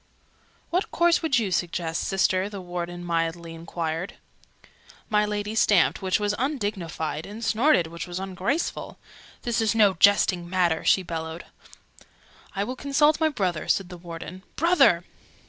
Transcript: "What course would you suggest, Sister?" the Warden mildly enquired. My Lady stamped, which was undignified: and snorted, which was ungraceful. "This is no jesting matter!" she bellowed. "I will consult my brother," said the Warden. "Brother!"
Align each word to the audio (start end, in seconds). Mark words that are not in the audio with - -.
"What 0.71 0.89
course 0.89 1.21
would 1.21 1.37
you 1.37 1.51
suggest, 1.51 2.01
Sister?" 2.03 2.49
the 2.49 2.59
Warden 2.59 3.05
mildly 3.05 3.53
enquired. 3.53 4.15
My 5.11 5.27
Lady 5.27 5.53
stamped, 5.53 6.01
which 6.01 6.19
was 6.19 6.33
undignified: 6.39 7.27
and 7.27 7.45
snorted, 7.45 7.85
which 7.85 8.07
was 8.07 8.19
ungraceful. 8.19 8.97
"This 9.43 9.61
is 9.61 9.75
no 9.75 9.93
jesting 9.93 10.49
matter!" 10.49 10.83
she 10.83 11.03
bellowed. 11.03 11.45
"I 12.55 12.63
will 12.63 12.75
consult 12.75 13.19
my 13.19 13.29
brother," 13.29 13.67
said 13.67 13.89
the 13.89 13.97
Warden. 13.97 14.41
"Brother!" 14.55 15.03